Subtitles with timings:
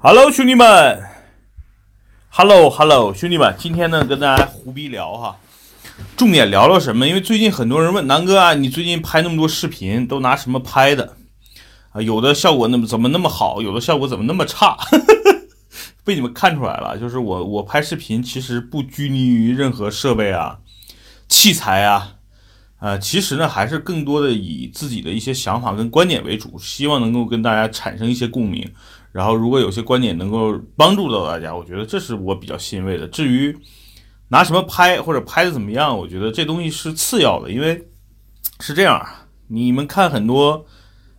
[0.00, 1.02] Hello，兄弟们
[2.28, 5.36] ，Hello Hello，兄弟们，今天呢跟大家胡逼聊哈，
[6.16, 7.08] 重点聊聊什么？
[7.08, 11.16] 因为最近很多人问南哥啊，你最近拍那么多视频都拿什么拍的
[11.90, 12.00] 啊？
[12.00, 14.78] 有的效果那么怎么那么好，有的效果怎么那么差？
[16.04, 20.60] 被你们看出来了，就是我我拍视频其实不拘泥于任何设备啊、
[21.28, 22.12] 器材啊，
[22.78, 28.72] 呃，其实呢还是更多的以自己的一些想法跟观点为主，希望能够跟大家产生一些共鸣。
[29.18, 33.04] 然后，如果有些观点能够帮助到大家，我觉得这是我比较欣慰的。
[33.08, 33.52] 至于
[34.28, 37.84] 拿什么拍或者拍的怎么样，我觉得这东西是次要的，因为
[38.60, 39.04] 是这样，
[39.48, 40.64] 你们看很多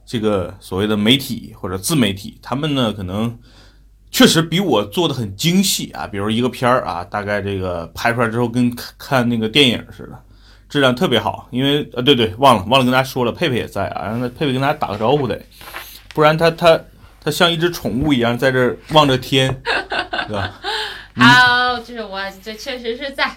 [0.05, 3.37] 这个所谓的媒体或者自媒体，他们呢可能
[4.09, 10.17] 确实比我做的很精细啊，比如一个片儿啊，大概这个拍出来之后跟看那个电影似的，
[10.69, 11.49] 质量特别好。
[11.51, 15.37] 因为呃，对对，忘了忘了跟大家说了，佩佩也在啊，让他佩佩跟大家打个招呼得，
[16.13, 16.79] 不然他他。
[17.21, 19.61] 它像一只宠物一样在这望着天，
[20.27, 20.59] 对吧
[21.15, 23.29] ？Hello，就是我，这确实是在。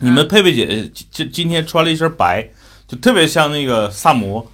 [0.00, 2.46] 你们佩佩姐今今天穿了一身白，
[2.86, 4.46] 就特别像那个萨摩，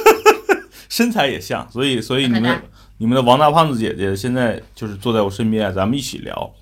[0.88, 2.62] 身材也像，所以所以你们
[2.96, 6.54] 你们的王大胖子姐姐现在就是坐在我身边，咱们一起聊。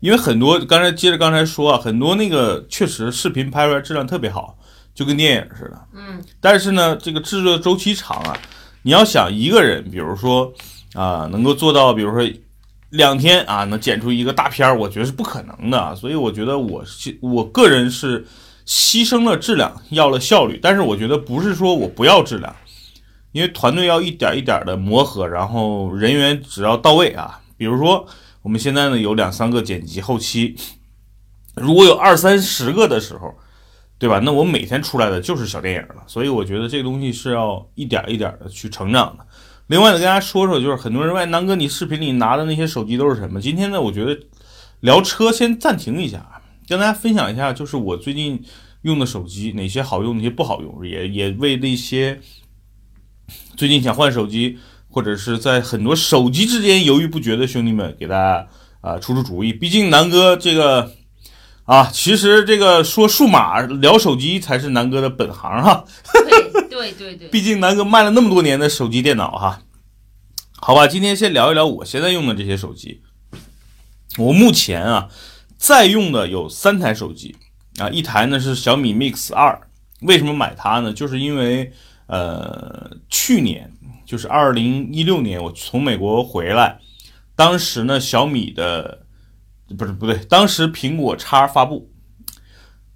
[0.00, 4.56] 因为很多刚才接着刚才说啊，很多那个确实视频拍出来质量特别好，
[4.94, 5.86] 就跟电影似的。
[5.92, 6.24] 嗯。
[6.40, 8.36] 但是呢，这个制作周期长啊。
[8.82, 10.52] 你要想一个人，比如说
[10.94, 12.28] 啊，能够做到，比如说
[12.90, 15.94] 两天啊，能剪出一个大片儿，我觉得是不可能的。
[15.94, 18.26] 所以我觉得我是我个人是
[18.66, 20.58] 牺牲了质量，要了效率。
[20.60, 22.54] 但是我觉得不是说我不要质量，
[23.30, 27.40] 因为团队要一点一点的磨合，然后人员只要到位啊。
[27.56, 28.04] 比如说
[28.42, 30.56] 我们现在呢有两三个剪辑后期，
[31.54, 33.32] 如果有二三十个的时候。
[34.02, 34.18] 对吧？
[34.18, 39.24] 那我每天出来的就是小电影了，所以我觉得这个东西是要一点一点的去成长的。
[39.68, 43.40] 另外呢，跟大家说说，就是很多人问南哥，你视频里拿的那些手机都是什么？
[43.40, 44.18] 今天呢，我觉得
[44.80, 48.42] 聊车先暂停一下，跟大家分享一下，就是我最近
[48.80, 52.18] 用的手机哪些好用，哪些不好用，也也为那些
[53.56, 54.58] 最近想换手机
[54.88, 58.48] 或者是在很多手机之间犹豫不决的兄弟们，给大家
[58.80, 59.52] 啊出出主意。
[59.52, 60.90] 毕竟南哥这个。
[61.64, 65.84] 啊，其实这个说数码聊手机才是南哥的本行哈。
[66.12, 69.62] 对对对对， 毕竟南哥卖了那么多年的手机电脑哈。
[70.56, 73.00] 好吧，今天先聊一聊我现在用的这些手机。
[74.18, 75.08] 我目前啊
[75.56, 77.36] 在用的有三台手机
[77.78, 79.68] 啊，一台呢是小米 Mix 二。
[80.00, 80.92] 为什么买它呢？
[80.92, 81.72] 就是因为
[82.08, 83.72] 呃去年
[84.04, 86.80] 就是二零一六年我从美国回来，
[87.36, 88.98] 当时呢小米的。
[89.72, 91.90] 不是不对，当时苹果叉发布，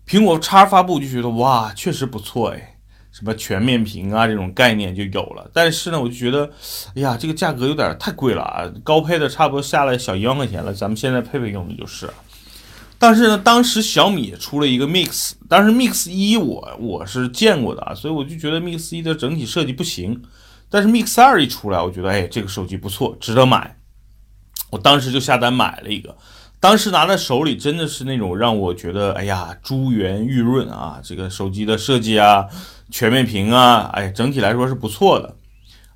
[0.07, 2.79] 苹果叉发布就觉得哇，确实不错哎，
[3.11, 5.51] 什么全面屏啊这种概念就有了。
[5.53, 6.51] 但是呢，我就觉得，
[6.95, 10.73] 哎呀，这个价格有点太贵了啊，高配的差不多下来小一万块钱了。
[10.73, 12.09] 咱们现在配配用的就是。
[12.99, 20.23] 但是呢，当时小米出了一个 Mix，当时 Mix 一我我是见过的啊，所以我就觉得 Mix 一的整体设计不行。
[20.71, 23.77] 但是 Mix 二一出来，我觉得哎，这个手机不错，值得买。
[24.71, 26.17] 我当时就下单买了一个。
[26.67, 31.01] 当时拿在手里真的是那种让我觉得，哎呀，珠圆玉润啊！
[31.01, 32.45] 这个手机的设计啊，
[32.91, 35.37] 全面屏啊，哎，整体来说是不错的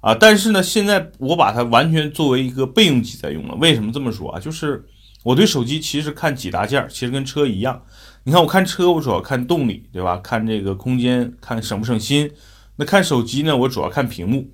[0.00, 0.14] 啊。
[0.14, 3.54] 但是呢，现在我把它完全作为一个备用机在用了。
[3.56, 4.38] 为什么这么说啊？
[4.38, 4.84] 就是
[5.24, 7.82] 我对手机其实看几大件，其实跟车一样。
[8.22, 10.18] 你看，我看车，我主要看动力，对吧？
[10.18, 12.30] 看这个空间，看省不省心。
[12.76, 14.48] 那看手机呢，我主要看屏幕。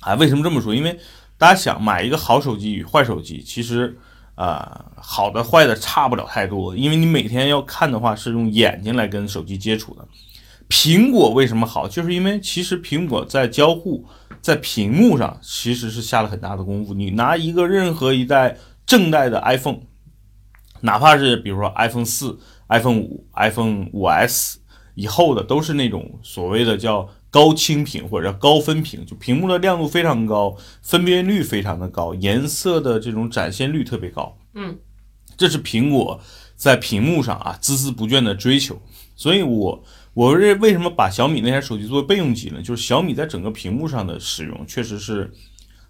[0.00, 0.74] 啊，为什么这么说？
[0.74, 0.98] 因为
[1.36, 3.98] 大家想买一个好手机与坏手机，其实。
[4.40, 10.08] 啊，好的坏的差不了太多，因为你每天要看的话是用眼睛来跟手机接触的。
[10.66, 11.86] 苹果为什么好？
[11.86, 14.02] 就是因为其实苹果在交互
[14.40, 16.94] 在屏幕上其实是下了很大的功夫。
[16.94, 18.56] 你拿一个任何一代
[18.86, 19.80] 正代的 iPhone，
[20.80, 22.38] 哪怕是比如说 iPhone 四、
[22.70, 24.58] iPhone 五、iPhone 五 S
[24.94, 27.10] 以后的，都是那种所谓的叫。
[27.32, 34.36] 高清屏或者高分屏，就屏幕的亮度非常高，分辨率非常的高，颜色的这种展现率特别高。
[34.60, 34.78] 嗯，
[35.36, 36.20] 这是苹果
[36.54, 38.80] 在屏幕上啊孜孜不倦的追求。
[39.16, 42.60] 所以，我我认为什么把小米那台手机作为备用机呢？
[42.60, 45.32] 就是小米在整个屏幕上的使用确实是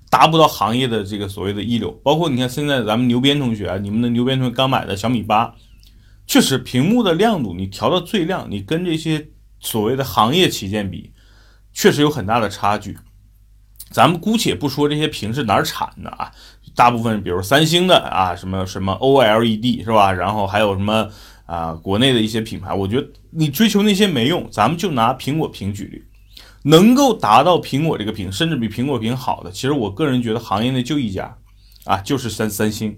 [0.08, 1.90] 达不到行业的这个所谓的一流。
[2.04, 5.54] 包括你看现在咱们牛鞭同学啊，你们的牛鞭同学刚买的小米八，
[6.26, 9.28] 确实屏幕的亮度你调到最亮，你跟这些
[9.58, 11.12] 所谓的行业旗舰比。
[11.72, 12.98] 确实有很大的差距，
[13.92, 16.32] 咱们姑且不说这些屏是哪儿产的啊，
[16.74, 20.12] 大部分比如三星的啊，什么什么 OLED 是吧？
[20.12, 21.08] 然后还有什么
[21.46, 26.02] 啊，国内的一些品牌，我觉得你追求那些没用，咱们就拿苹果屏举例。
[26.62, 31.34] 能够达到苹果这个屏，甚至比苹果屏好的，其实我个人觉得行业内就一家，
[31.84, 32.88] 啊，就是三三星。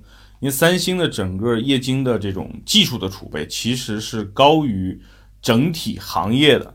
[0.41, 5.01] 因为三星的整个液晶的这种技术的储备，其实是高于
[5.41, 6.75] 整体行业的，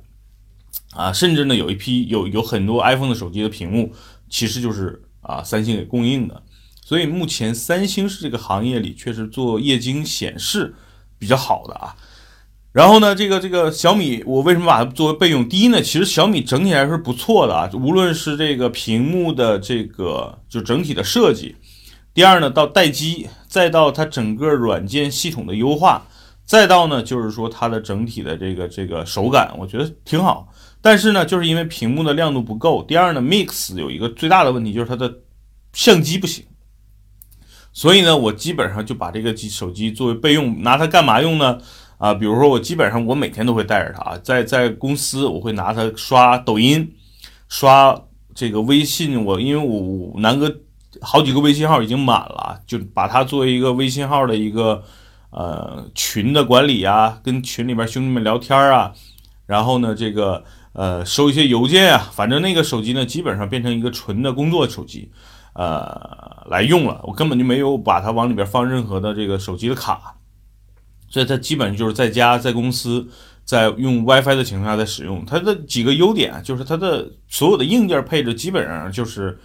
[0.93, 3.91] 啊，甚至呢有一批有有很多 iPhone 的手机的屏幕，
[4.29, 6.41] 其实就是啊三星给供应的。
[6.87, 10.73] 所以目前三星是这个行业里确实做液晶显示
[11.19, 11.93] 比较好的啊。
[12.71, 15.49] 然后呢，这个这个小米，我为什么把它作为备用？
[15.49, 21.57] 第一呢，其实小米整体来说是不错的啊，无论是这个屏幕的这个就整体的设计。
[22.13, 26.07] 第二呢，到待机，再到它整个软件系统的优化，
[26.45, 30.47] 再到呢，就是说它的整体的这个这个手感，我觉得挺好。
[30.79, 32.81] 但是呢，就是因为屏幕的亮度不够。
[32.83, 35.13] 第二呢，Mix 有一个最大的问题就是它的
[35.73, 36.45] 相机不行。
[37.77, 41.59] 所以呢，我基本上就把这个机手机作为备用，拿它干嘛用呢？
[41.99, 46.91] 啊，比如说我基本上我每天都会带着它，在在公司我会拿它刷抖音，
[47.47, 47.95] 刷
[48.33, 49.23] 这个微信。
[49.23, 50.51] 我因为我南哥。
[50.99, 54.81] 好几个微信号已经满了，就把它作为一个微信号的一个
[55.29, 58.91] 呃群的管理啊，跟群里边兄弟们聊天啊，
[59.45, 60.43] 然后呢，这个
[60.73, 65.11] 呃收一些邮件啊，反正那个手机呢，基本上变成一个纯的工作手机，
[65.57, 70.15] 呃来用了，我根本就没有把它往里边放任何的这个手机的卡，
[71.09, 73.05] 所以它基本就是在家、在公司、
[73.43, 75.25] 在用 WiFi 的情况下在使用。
[75.25, 79.37] 它的几个优点就是它的所有的硬件配置基本上就是。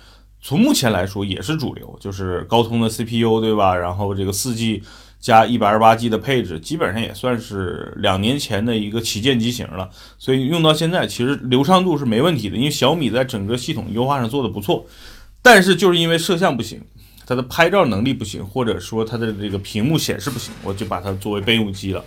[0.44, 3.76] 从目前来说也是主流，就是高通的 CPU，对吧？
[3.76, 4.82] 然后这个四 G
[5.20, 9.88] 加一百二十八 G 的配置，基本上也算是两年前的一个旗舰机型了。
[10.18, 12.56] 所以用到现在，其实流畅度是没问题的。
[12.56, 14.84] 因为小米在整个系统优化上做的不错，
[15.42, 16.80] 但是就是因为摄像不行，
[17.26, 22.04] 它的拍照能力不行，或者说它的这个屏幕显示不行，我就把它作为备用机了。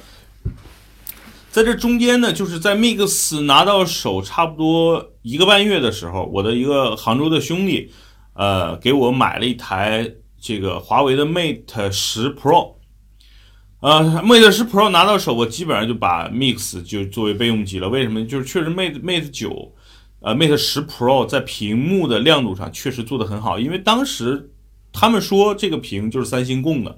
[1.52, 7.92] 在这中间呢，就是在 Mix 拿到手差不多一个半月的时候，我的一个杭州的兄弟。
[8.38, 12.74] 呃，给我买了一台这个华为的 Mate 十 Pro，
[13.80, 17.88] 呃，Mate 十 Pro 拿到手，我基本上就把 Mix 就作为备用机了。
[17.88, 18.26] 为什么？
[18.26, 19.74] 就是确实 Mate Mate 九，
[20.26, 24.50] 呃，Mate 十 Pro 在屏幕的亮度上确实做得很好，因为当时
[24.92, 26.98] 他们说这个屏就是三星供的，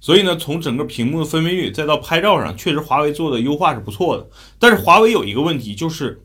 [0.00, 4.26] 所以呢，从整个屏幕的分辨率再到拍照上，确实华为做的优化是不错的。
[4.58, 6.22] 但是华为有一个问题就是。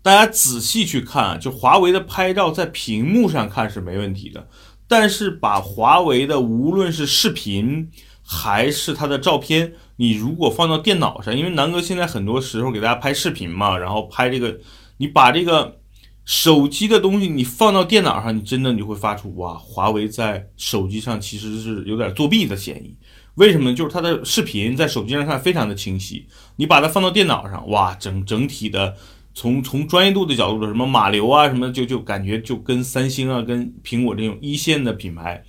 [0.00, 4.48] 大家仔细去看啊，就华为的拍照在屏幕上看是没问题的，
[4.86, 7.90] 但是把华为的无论是视频
[8.22, 14.56] 还是它的照片，你如果放到电脑上，因为南哥现在很多时候给大家拍视频嘛，然后拍这个，
[14.98, 15.80] 你把这个
[16.26, 22.94] 手机的东西你放到电脑上，你真的你会发出哇，华为在手机上其实是有点作弊的嫌疑。
[23.36, 23.74] 为什么？
[23.74, 28.94] 就是它的视频在手机上看非常的清晰，你把它放到电脑上，哇，整整体的。
[29.34, 35.44] 从从专业度的角度的什么马流啊什么就就感觉就跟三星啊跟苹果这种一线的品牌，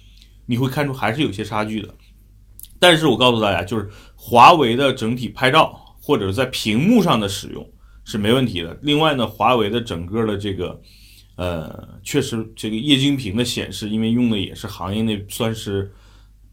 [0.45, 1.91] 你会看出还是有些差距的。
[2.77, 7.67] 但是我告诉大家，就是华为的整体拍照或者在屏幕上的使用
[8.09, 8.75] 是没问题的。
[8.81, 10.81] 另外呢，华为的整个的这个
[11.35, 15.93] 呃，确实这个液晶屏的显示，因为用的也是行业内算是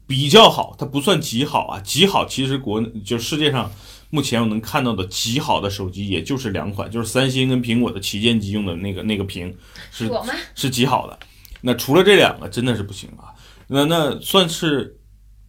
[0.05, 3.71] 比较好，它不算极好啊，极好其实国就世界上。
[4.09, 9.53] 目前我能看到的极好的手机，也就是两款，就是三星跟苹果的旗舰机用的那个那个屏，
[9.91, 10.09] 是
[10.55, 11.19] 是极好的。
[11.59, 13.35] 那除了这两个，真的是不行啊。
[13.67, 14.97] 那那算是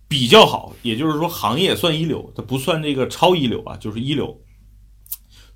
[0.08, 4.36] 比较好，也就是说行业算一流，它不算这个超一流啊，就是一流。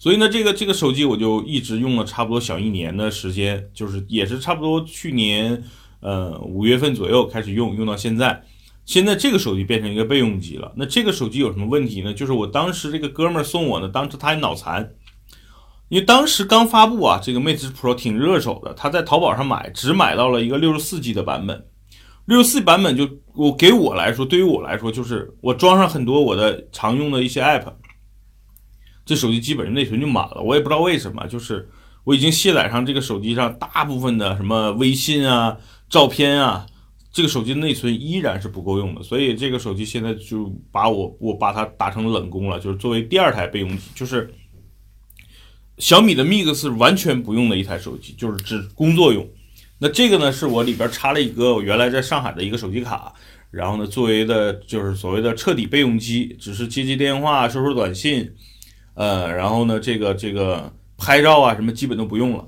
[0.03, 5.63] 所以呢，这个这个手机我就一直用了差不多小一年的时间，就是也是差不多去年
[6.01, 8.43] 呃五月份左右开始用，用到现在。
[8.85, 12.13] 现在这个手机变成一个备用机了，那这个手机有什么问题呢？
[12.13, 14.93] 就是我当时这个哥们儿送我呢，当时他还脑残，
[15.89, 21.65] 因为当时刚发布啊，这个 Mate Pro 挺热手的，他在淘宝上买，只买到了一个六十四 G 的版本，
[22.25, 27.73] 六十四版本就我给我来说，对于我来说，就是我装上很多我的常用的一些 App，
[29.05, 31.69] 这手机基本上内存就满了，我也不知道为什么，就是
[32.05, 35.57] 我已经卸载上这个手机上大部分的什么微信啊、
[35.89, 36.67] 照片啊。
[37.15, 44.33] 这个手机内存依然是不够用的，所以这个手机现在就把我我把它打成冷宫了，就是作为第二台备用机，就是
[45.77, 49.29] 小米的 Mix 完全不用的一台手机，就是只工作用。
[49.79, 53.13] 那这个呢，是我里边插了一个我原来在上海的一个手机卡，
[53.51, 58.27] 然后呢，作为的就是所谓的彻底备用机，只是接接电话、收收短信，
[58.95, 62.47] 呃，然后呢，这个这个拍照啊什么基本都不用了。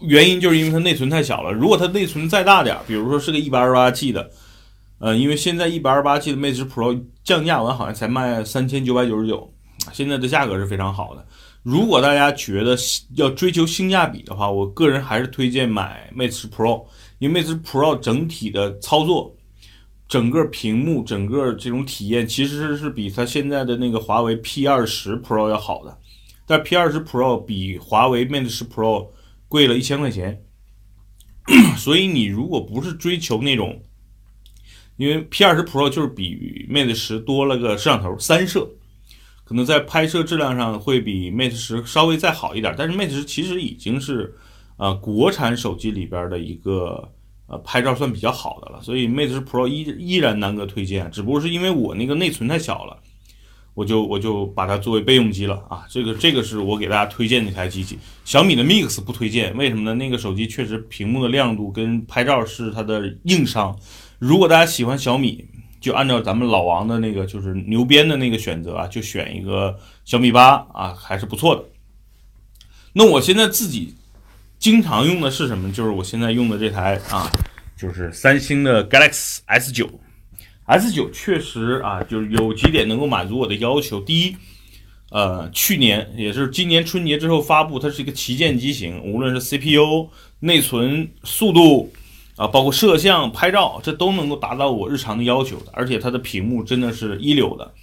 [0.00, 1.52] 原因就是因为它内存太小了。
[1.52, 4.30] 如果它内存再大点，比如说是个一百二十八 G 的，
[4.98, 9.52] 呃，因为现在一百二十八 G 的 Mate Pro 降价完好像才卖三千九百九十九，
[9.92, 11.26] 现在的价格是非常好的。
[11.62, 12.76] 如果大家觉得
[13.16, 16.84] 要追求性价比的话，我个人还是推荐买 Mate 10 Pro，
[17.18, 19.34] 因为 Mate 10 Pro 整体的操作、
[20.10, 25.96] 整个屏幕、整个这种体验，其实是比它现在的那个华为 P 二十 Pro 要好的。
[26.44, 29.06] 但 P 二十 Pro 比华为 Mate 10 Pro
[29.46, 30.42] 贵了一千块钱，
[31.78, 33.80] 所以你如果不是追求那种，
[34.96, 38.68] 因为 P 二十 Pro 就是比 Mate 10多了个摄像头三摄。
[39.44, 44.34] 可能在拍摄质量上会比 Mate 十稍微再好一点，但是 Mate 十其实已经是，
[44.76, 47.08] 呃，国产手机里边的一个
[47.50, 52.96] 呃拍照算比较好的了，所以 Mate 十 Pro 依依然难得推荐，只不过是因为我那个内存太小了，
[53.74, 55.84] 我就我就把它作为备用机了啊。
[55.90, 59.94] 这个这个是我给大家推荐的一台机器，小米的 Mix 不推荐，为什么呢？
[59.94, 63.76] 那个手机确实屏幕的亮度跟拍照是它的硬伤。
[64.18, 65.44] 如果大家喜欢小米，
[65.80, 71.64] 就按照咱们老王的那个，就是牛鞭的那个选择啊，就选一个小米八啊，还是不错的。
[72.92, 73.94] 那我现在自己
[74.60, 75.72] 经常用的是什么？
[75.72, 77.28] 就是我现在用的这台啊，
[77.76, 79.88] 就是三星的 Galaxy S 九。
[80.66, 83.98] S 九确实啊，就是有几点能够满足我的要求。
[83.98, 84.36] 第一，
[85.10, 91.92] 呃，去年也是今年春节之后发布，它是一个旗舰机型，无论是 CPU、内存、速度。
[92.36, 97.74] 啊，包括摄像、拍照，这都能够达到我日常的要求的，而且它的屏幕真的是一流的。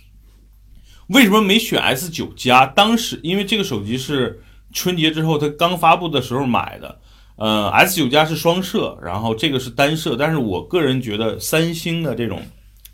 [1.10, 2.66] 为什么没选 S 九加？
[2.66, 4.42] 当时因为这个手机是
[4.74, 7.00] 春节之后它刚发布的时候买的，
[7.38, 12.42] 呃，S 九加是双摄，然后这个是单摄，但是我个人觉得三星的这种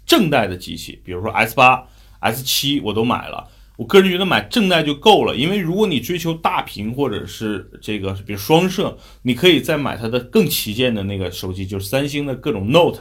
[0.05, 1.83] 正代的机器，比如说 S 八、
[2.19, 3.49] S 七，我都买了。
[3.75, 12.99] 我个人觉得买正代就够了，因为如果你追求大屏或者是这个，比如双摄，你可以再买它的更旗舰的那个手机，就是三星的各种 Note。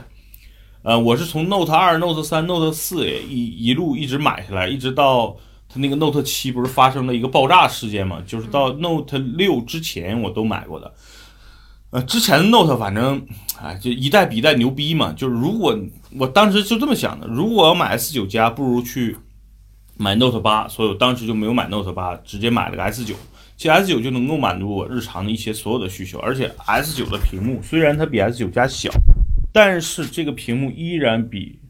[0.83, 5.37] 呃，我是从 Note 二、Note 三、Note 四一一路一直买下来，一直到
[5.73, 8.23] 它那个 Note 七不是发生了一个爆炸事件嘛？
[8.27, 10.93] 就是到 Note 六之前我都买过的。
[11.91, 13.27] 呃，之前的 Note 反正
[13.61, 15.13] 哎，就一代比一代牛逼嘛。
[15.13, 15.79] 就是如果
[16.19, 19.17] 我当时就这么想的，如果要买 S 九加，不如去。
[19.99, 23.15] 买 Note 八，所以我当时就没有买 Note 八，直接买了个 S 九。
[23.57, 28.91] 其实 S 九就能够满足我日常的一些所有的需求，而且 S 九的屏幕虽然它比 S 九加小，
[29.53, 31.61] 但是这个屏幕依然比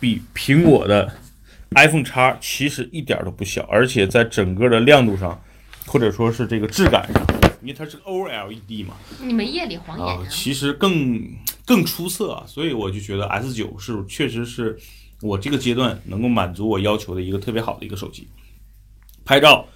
[0.00, 1.12] 比苹果的
[1.74, 5.42] iPhone 叉其实一点都不小，而且在整个的亮度上，
[5.86, 7.22] 或者说是这个质感上，
[7.62, 11.22] 因为它是 OLED 嘛，你们夜里晃眼啊，其实更
[11.64, 14.78] 更出色啊，所以我就觉得 S 九是确实是。
[15.22, 18.28] 我这个阶段能够满足我要求的一个特别好的一个手机，
[19.24, 19.66] 拍照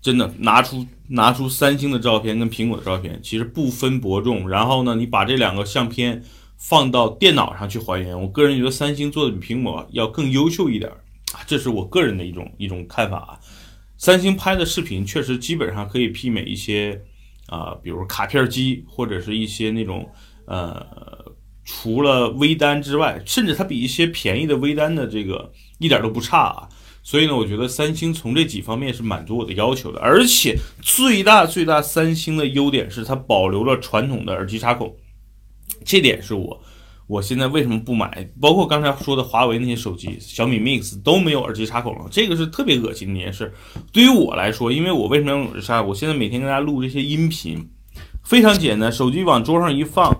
[0.00, 4.48] 真的拿出拿出三星的照片跟苹果的照片，其实不分伯仲。
[4.48, 6.22] 然后呢，你把这两个相片
[6.58, 10.96] 放到电脑上去还原，我个人觉得三星做的比苹果要更优秀一点啊，
[11.46, 13.40] 这是我个人的一种一种看法啊。
[13.96, 17.02] 三星拍的视频确实基本上可以媲美一些
[17.46, 20.08] 啊，比如卡片机或者是一些那种
[20.46, 21.34] 呃。
[21.66, 26.68] 除了微单之外，甚至它比一些便宜的微单的这个一点都不差啊。
[27.02, 29.98] 所以呢，我觉得三星从这几方面是满足我的要求的。
[29.98, 34.94] 而且最大最大，三星的优点是它保留了传统的耳机插孔，
[35.86, 36.62] 这点是我
[37.06, 38.28] 我现在为什么不买？
[38.40, 43.52] 包括刚才说的华为那些手机，小米 Mix 都没有耳机插孔了，这个是特别恶心的一件事。
[43.92, 45.82] 对于我来说，因为我为什么要用耳机插？
[45.82, 47.68] 我现在每天跟大家录这些音频，
[48.22, 50.18] 非常简单，手机往桌上一放。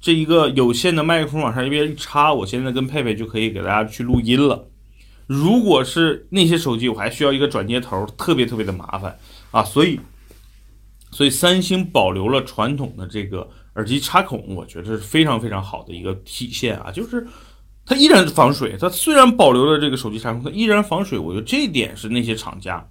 [0.00, 4.68] 这一个有线的麦克风往上一边一插，我现在跟佩佩就可以给大家去录音了。
[5.26, 9.16] 如果是那些手机，我还需要一个转接头，特别特别的麻烦
[9.50, 9.64] 啊。
[9.64, 9.98] 所以，
[11.10, 16.90] 所以三星保留了传统的这个耳机插孔，我觉得是非常非常好的一个体现啊。
[16.90, 17.26] 就是
[17.86, 21.18] 它依然防水，它虽然保留了这个手机插孔，它依然防水。
[21.18, 22.86] 我觉得这一点是那些厂家，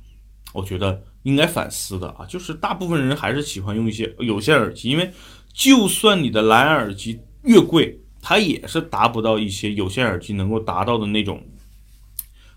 [0.54, 2.26] 我觉得应该反思的啊。
[2.26, 5.12] 就是大部分人还是喜欢用一些有线耳机，因为。
[5.56, 11.40] 就算你的蓝牙耳机越贵，它也是达不到一些有线耳机能够达到的那种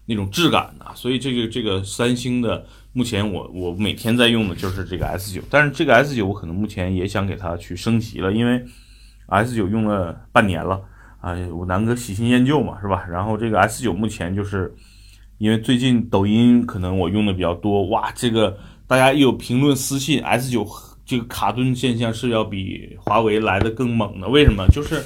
[0.07, 0.87] 那种质感的。
[0.95, 8.65] 所以这个这个三星的，目前我我每天在用的就是这个 S 九，但是这个 S 九我可能目前也想给它去升级了，因为
[9.27, 10.81] S 九用了半年了
[11.21, 13.05] 啊，我南哥喜新厌旧嘛，是吧？
[13.07, 14.75] 然后这个 S 九目前就是
[15.37, 20.67] 因为最近抖音可能我用的比较多，哇，这个大家一有评论私信 S 九。
[21.09, 24.67] 这个卡顿现象是要比华为来的更猛的，为什么？
[24.73, 25.01] 就是，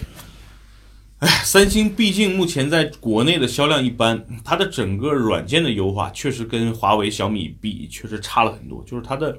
[1.21, 8.83] 哎，三星毕竟目前在国内的销量一般，它的整个软件的优化确实跟华为、小米比确实差了很多。
[8.85, 9.39] 就是它的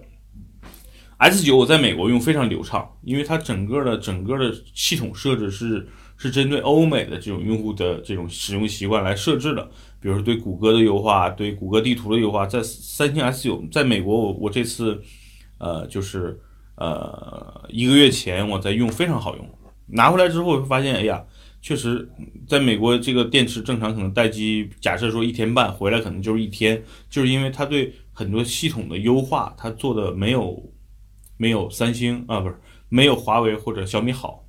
[1.18, 9.68] S 九我在美国用非常流畅，因为它整个的整个的系统设置是是针对欧美的这种用户的这种使用习惯来设置的，
[10.00, 15.02] 比如说对谷歌的优化，对谷歌地图的优化，在三星 S 九在美国我我这次
[15.58, 16.40] 呃就是
[16.76, 19.50] 呃一个月前我在用非常好用，
[19.88, 21.24] 拿回来之后我会发现，哎呀。
[21.62, 22.10] 确实，
[22.48, 30.74] 在美国这个电池正常可能待机，假设说一天半回来可能就是一天，就是因为它对很多系统的优化，它做的没有
[31.38, 32.56] 没有三星啊，不是
[32.89, 34.44] 没有华为或者小米好，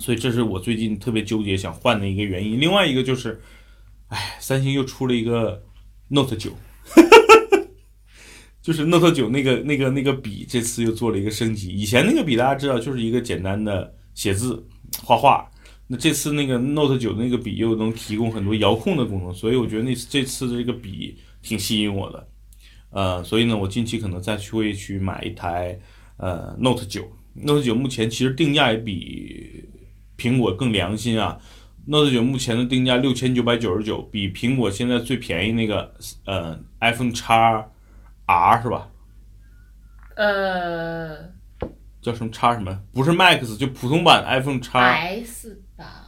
[0.00, 2.60] 所以这是我最近特别纠结想换的一个原因。
[2.60, 3.40] 另外一个就是，
[4.08, 5.62] 哎，三星又出了一个
[6.08, 6.50] Note 九，
[8.60, 11.68] 就是 Note 九那个那个那个笔，这次又做了一个升级。
[11.68, 14.66] 以前那个笔大家知道就是一个简单的写字、
[15.04, 15.48] 画画。
[15.88, 22.28] 那这次那个 Note 九那个笔又能提供很多遥控的功能，所以我觉得那这次的这个笔挺吸引我的，
[22.90, 25.78] 呃，所以呢，我近期可能再去会去买一台
[26.16, 27.08] 呃 Note 九。
[27.34, 29.64] Note 九目前其实定价也比
[30.18, 31.38] 苹果更良心啊
[31.84, 37.22] ，Note 九目前的定价六千九百九十九，比苹果现在最便宜那个呃 iPhone X
[38.26, 38.88] R 是吧？
[40.16, 41.16] 呃
[42.00, 42.80] 叫什么叉什么？
[42.92, 45.62] 不是 Max，就普通版 iPhone X，S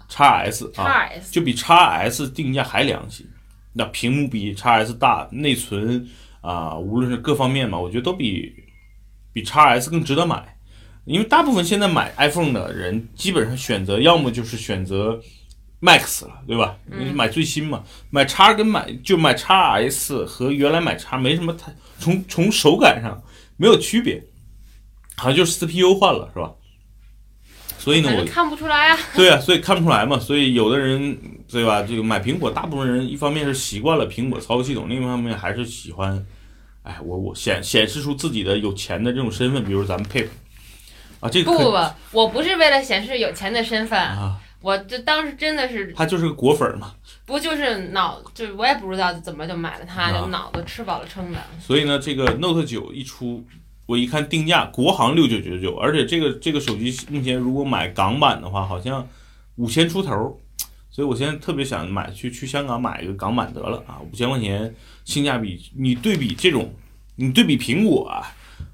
[0.09, 1.11] 吧 X S，X 啊。
[1.31, 3.27] 就比 x S 定价还良心。
[3.73, 6.09] 那屏幕比 x S 大，内存
[6.41, 8.53] 啊、无论是各方面嘛，我觉得都比
[9.33, 10.57] 比 x S 更值得买。
[11.05, 15.19] 因为大部分现在买 iPhone 的人，基本上选择要么就是选择
[15.81, 16.77] Max 了，对吧？
[16.91, 23.23] 因为买最新嘛，买 x 跟买就买 x S 和原来买 x 没什么太从从手感上
[23.57, 24.23] 没有区别，
[25.17, 26.53] 好像就是 CPU 换了，是吧？
[27.79, 28.99] 所以呢，我看不出来啊。
[29.17, 30.19] 对啊，所以看不出来嘛。
[30.19, 31.17] 所以有的人
[31.51, 36.27] 对吧，这个买苹果，大部分人一方面是习惯了苹果操作系统，另一方面还是喜欢，
[36.83, 40.29] 哎，我我显显示出自己的有钱的这种身份，比如咱们佩佩
[41.21, 41.79] 啊，这个不不不，
[42.13, 46.93] 我不是为了显示有钱的身份，啊，我这当时真的是他就是个果粉嘛。
[47.25, 51.39] 不就是脑，就是我也不知道怎么就买了它，啊就脑子吃饱了撑的。
[51.61, 53.45] 所以呢，这个 Note 九一出，
[53.89, 59.09] 我一看定价，国行六九九九，而且这个这个手机目前如果买港版的话，好像
[59.57, 60.39] 五千出头，
[60.91, 64.75] 所以我现在特别想买去去香港买一个港版得了啊，五千块钱
[65.07, 66.71] 性价比，你对比这种，
[67.17, 68.29] 你对比苹果啊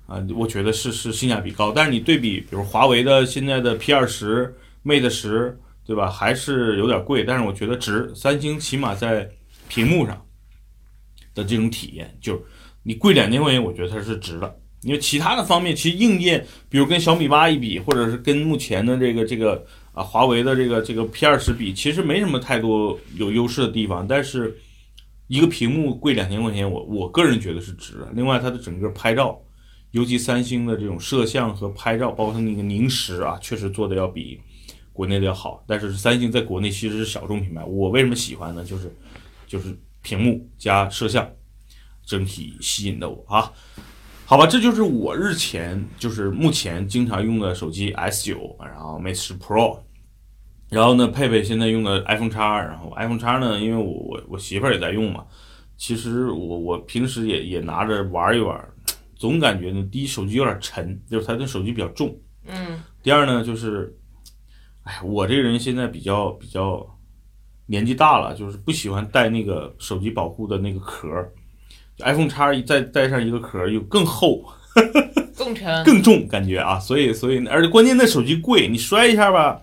[0.08, 4.52] 啊，我觉得是是性价比高，但是你对比比如华为的现在的 P 二十、
[4.84, 8.12] Mate 十，对吧，还是有点贵，但是我觉得值。
[8.16, 9.30] 三星起码在
[9.68, 10.20] 屏幕上
[11.36, 12.44] 的这种体验，就
[12.82, 14.58] 你贵两千块钱，我觉得它是值的。
[14.84, 24.06] 因为其他的方面，其实硬件，比如跟小米八一比，或者是跟目前的这个这个啊华为的这个这个 P 二十比，其实没什么太多有优势的地方。
[24.06, 24.56] 但是
[25.26, 28.12] 一个屏幕贵两千块钱，我我个人觉得是值的。
[28.14, 29.40] 另外，它的整个拍照，
[29.92, 34.38] 尤其三星的这种摄像和拍照，包括它那个凝实啊，确实做的要比
[34.92, 35.64] 国内的要好。
[35.66, 38.62] 但是三星在国内其实是小众品牌，我为什么喜欢呢？
[38.62, 38.94] 就是
[39.46, 41.26] 就是屏幕加摄像，
[42.04, 43.50] 整体吸引的我啊。
[44.26, 49.78] 好吧，这就是我日前就是目前经常用的手机 S 九，然后 Mate 十 Pro，
[50.70, 55.24] 然后呢，佩佩现在用的 iPhone X，然后 iPhone X 呢，因为我我我媳妇儿也在用嘛，
[55.76, 58.58] 其实我我平时也也拿着玩一玩，
[59.14, 63.94] 总感觉呢，第一手机有点沉，就是它的手机比较重，嗯，第二呢就是，
[64.84, 66.84] 哎，我这个人现在比较比较
[67.66, 71.30] 年纪大了，就是不喜欢带那个手机保护的那个壳儿。
[71.98, 74.42] iPhone 叉一再带上一个壳，又更厚
[75.36, 75.84] 更沉。
[75.84, 79.60] 更重，感觉啊，所以所以而且关键那手机贵，你摔一下吧，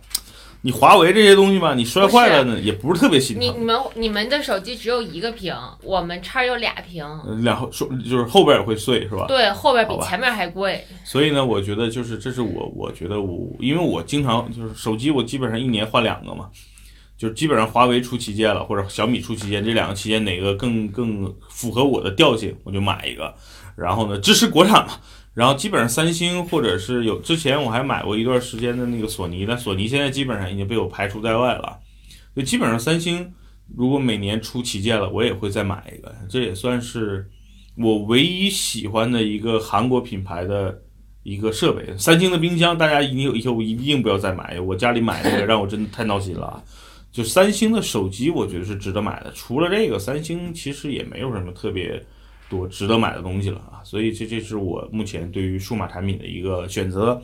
[0.61, 3.45] 你华为这些东西吧，你摔坏了呢也不是特别心疼。
[3.45, 9.25] 你你们你们的手机只有一个屏，我们叉有俩屏，呃然后说就是后边也会碎是吧？
[9.27, 10.83] 对，后边比前面还贵。
[11.03, 16.47] 所以呢，我觉得就是这是我我觉得我因为我经常就是手机我基本上一年换两个嘛，
[17.21, 23.31] 就基本上华为出旗舰了或者小米出旗舰，这两个旗舰哪个更更符合我的调性，我就买一个。
[23.75, 24.93] 然后呢，支持国产嘛。
[25.35, 31.77] 然后基本上三星或者是有之前我还买过一段时间的那个索尼，但索尼现在基本上已经被我排除在外了。
[32.35, 33.31] 就基本上三星
[33.75, 37.29] 如果每年出旗舰了，我也会再买一个，这也算是
[37.77, 40.75] 我唯一喜欢的一个韩国品牌的
[41.21, 41.95] 一个设备。
[41.99, 46.63] 三星的冰箱，大家一定以后一定不要再买，我家里买那个让我真的太闹心了。
[47.11, 49.31] 就三星的手机，我觉得是值得买的。
[49.33, 52.01] 除了这个，三星其实也没有什么特别
[52.49, 53.83] 多值得买的东西了啊。
[53.83, 57.21] 所以这这是我目前对于数码产品的一个选择，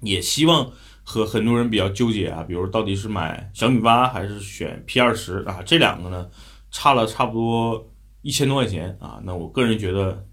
[0.00, 0.70] 也希望
[1.02, 5.60] 和很多人比较纠结啊，比如到底是买小米八还是选 P 二十啊？
[5.66, 6.28] 这两个呢，
[6.70, 7.90] 差了差不多
[8.22, 9.20] 一千多块钱啊。
[9.24, 10.24] 那我个人觉得，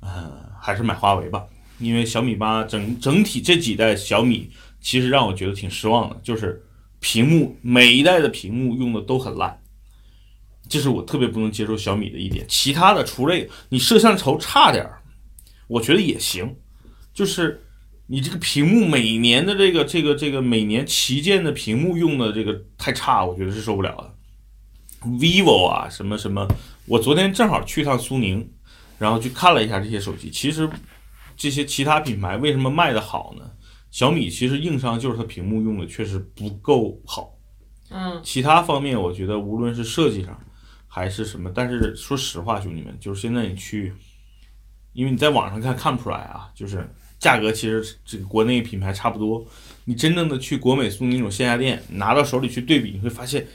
[0.00, 1.46] 呃，还是买华为吧。
[1.78, 4.50] 因为小米八整整体这几代小米
[4.80, 6.60] 其实让我觉得挺失望的，就是
[7.00, 9.60] 屏幕每一代的屏幕用的都很烂，
[10.68, 12.44] 这是我特别不能接受小米的一点。
[12.48, 13.34] 其他的除了
[13.68, 15.00] 你摄像头差点儿，
[15.66, 16.56] 我觉得也行，
[17.14, 17.62] 就是
[18.06, 24.14] 你这个屏幕每年的这个这个这个每年旗舰的屏幕用的这个太差，我觉得是受不了的。
[25.18, 26.46] vivo 啊，什么什么，
[26.86, 28.50] 我昨天正好去趟苏宁，
[28.98, 30.28] 然后去看了一下这些手机。
[30.28, 30.68] 其实
[31.36, 33.48] 这些其他品牌为什么卖的好呢？
[33.90, 37.36] 小米其实硬伤就是它屏幕用的确实不够好。
[37.90, 40.38] 嗯，其他方面我觉得无论是设计上
[40.86, 43.92] 还是什么，但是说实话，兄弟们，就是现在你去，
[44.92, 46.86] 因为你在网上看看不出来啊，就是
[47.18, 49.44] 价格其实这个国内品牌差不多。
[49.84, 53.46] 你真正的去国美、苏宁那种线下店拿到手里去对比，你会发现。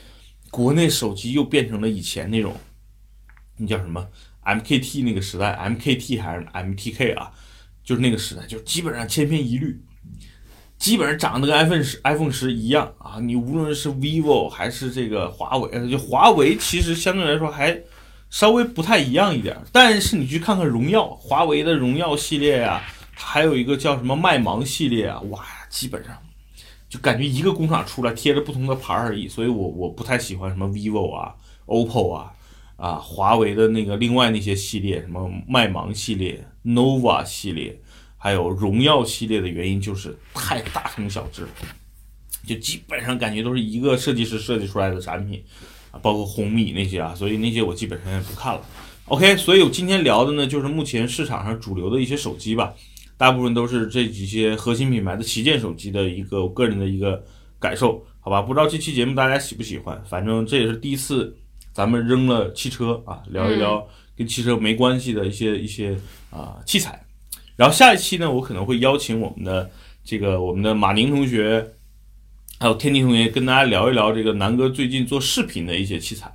[0.50, 2.56] 国内手机又变成了以前那种，
[3.56, 4.06] 那叫什么
[4.44, 7.32] MKT 那个时代，MKT 还是 MTK 啊？
[7.82, 9.82] 就是那个时代，就基本上千篇一律，
[10.78, 13.18] 基本上长得跟 iPhone 十 iPhone 十一样啊！
[13.20, 17.80] 你无论是 vivo 还是这个华为，就华为其实相对来说还
[18.30, 19.56] 稍微不太一样一点。
[19.72, 22.82] 但是你去看看荣耀，华为的荣耀系列呀，
[23.14, 26.16] 还有一个叫什么麦芒系列啊，哇，基本上。
[26.86, 31.34] 就感觉一个工厂出来贴着不同的牌而已，所以我我不太喜欢什么 vivo 啊、
[31.66, 32.32] OPPO 啊、
[32.76, 37.76] 啊华为的那个另外那些系列，什么麦芒系列、nova 系列，
[38.24, 45.44] 还有荣耀系列的原因就是太大同小异，就基本上感觉都是一个设计师设计出来的产品
[45.90, 48.62] 啊，包括红米那些啊，所以那些我基本上也不看了。
[49.08, 52.72] OK，所以我今天聊的呢就是目前市场上主流的一些手机吧。
[53.18, 57.22] 大部分都是这几些核心品牌的旗舰手机的一个我个人的一个
[57.58, 58.40] 感受，好吧？
[58.40, 60.02] 不知道这期节目大家喜不喜欢？
[60.08, 61.36] 反正这也是第一次
[61.74, 65.94] 咱们扔了汽车啊，聊一聊跟汽车没关系的一些一些
[66.30, 67.03] 啊器材。
[67.56, 69.70] 然后下一期呢，我可能会邀请我们的
[70.04, 71.74] 这个我们的马宁同学，
[72.58, 76.32] 还有天地同学，跟大家聊一聊这个南哥最近做视频的一些器材。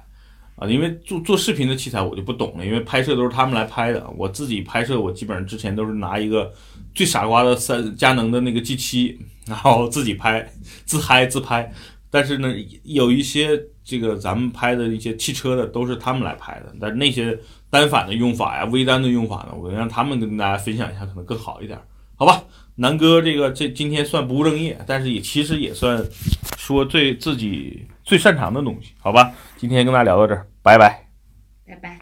[0.55, 6.51] 啊，因为做做视频的器材我就不懂了，因为拍摄都是他们来拍的，我自己拍摄我基本上之前都是拿一个
[6.93, 10.51] 最傻瓜的三佳能的那个 G 七，然后自己拍
[10.85, 11.71] 自嗨自拍。
[12.09, 12.53] 但是呢，
[12.83, 13.57] 有一些
[13.89, 17.35] 这个咱们拍的一些汽车的都是他们来拍的，但那些
[17.71, 21.79] 单反的用法呀、微单的用法呢，我让他们跟大家分享一下，可能更好一点，
[22.15, 22.43] 好吧？
[22.75, 26.01] 南哥这个这今天算不务正业，但是也其实也算
[26.57, 29.33] 说最自己最擅长的东西，好吧？
[29.57, 31.07] 今天跟大家聊到这儿，拜拜，
[31.67, 31.98] 拜拜。